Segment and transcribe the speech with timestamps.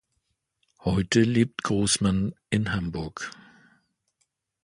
[0.83, 3.29] Heute lebt Großmann in Hamburg.